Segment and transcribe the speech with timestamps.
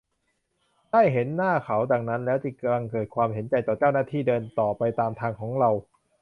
[0.91, 5.69] ได้เห็นหน้าเขาดังนั้นแล้ว จึงบังเกิดความเห็นใจต่อเจ้าหน้าที่ เดินต่อไปตามทางของเรา